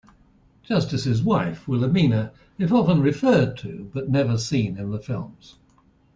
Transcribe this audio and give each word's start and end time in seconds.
Justice's 0.63 1.21
wife, 1.21 1.67
Wilhelmina, 1.67 2.31
if 2.57 2.71
often 2.71 3.01
referred 3.03 3.55
to 3.57 3.87
but 3.93 4.09
never 4.09 4.35
seen 4.35 4.79
in 4.79 4.89
the 4.89 4.97
films. 4.97 5.59